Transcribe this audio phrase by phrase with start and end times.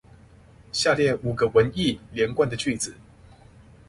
[0.71, 2.95] 下列五個文意連貫的句子